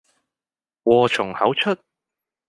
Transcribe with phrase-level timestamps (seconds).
[0.83, 1.77] 禍從口出